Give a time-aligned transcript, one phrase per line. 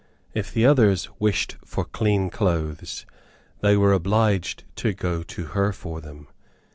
[0.33, 3.05] If the others wished for clean clothes,
[3.59, 6.25] they were obliged to go to her for them.